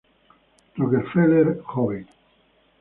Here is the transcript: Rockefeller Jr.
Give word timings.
Rockefeller 0.79 1.61
Jr. 1.61 2.07